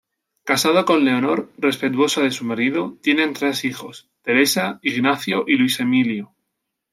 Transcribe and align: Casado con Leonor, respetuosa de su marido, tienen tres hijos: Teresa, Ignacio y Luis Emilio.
Casado 0.45 0.83
con 0.85 1.05
Leonor, 1.05 1.53
respetuosa 1.59 2.21
de 2.23 2.31
su 2.31 2.43
marido, 2.43 2.97
tienen 3.03 3.33
tres 3.33 3.63
hijos: 3.65 4.09
Teresa, 4.23 4.79
Ignacio 4.81 5.43
y 5.45 5.57
Luis 5.57 5.79
Emilio. 5.79 6.33